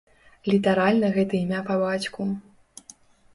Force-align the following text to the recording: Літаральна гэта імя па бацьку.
Літаральна 0.51 1.11
гэта 1.17 1.33
імя 1.43 1.61
па 1.69 1.77
бацьку. 1.83 2.27